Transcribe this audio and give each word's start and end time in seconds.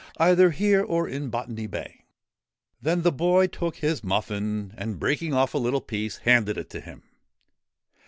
'Either 0.17 0.49
here 0.49 0.81
or 0.81 1.07
in 1.07 1.29
Botany 1.29 1.67
Bay!' 1.67 2.05
Then 2.81 3.03
the 3.03 3.11
boy 3.11 3.45
took 3.45 3.75
his 3.75 4.03
muffin, 4.03 4.73
and, 4.75 4.97
breaking 4.97 5.35
off 5.35 5.53
a 5.53 5.59
little 5.59 5.79
piece, 5.79 6.17
handed 6.17 6.57
it 6.57 6.71
to 6.71 6.81
him. 6.81 7.03